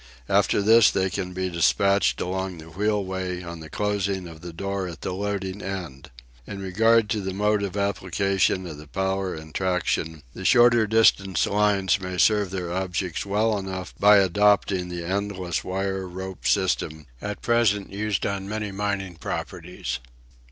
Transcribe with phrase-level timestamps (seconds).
[0.27, 4.87] After this they can be despatched along the "wheelway" on the closing of the door
[4.87, 6.09] at the loading end.
[6.47, 11.45] In regard to the mode of application of the power in traction, the shorter distance
[11.45, 17.43] lines may serve their objects well enough by adopting the endless wire rope system at
[17.43, 19.99] present used on many mining properties.